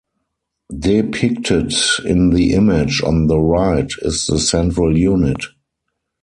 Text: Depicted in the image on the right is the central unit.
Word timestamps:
Depicted 0.75 1.73
in 2.05 2.31
the 2.31 2.55
image 2.55 3.03
on 3.03 3.27
the 3.27 3.37
right 3.37 3.91
is 4.01 4.25
the 4.25 4.39
central 4.39 4.97
unit. 4.97 5.45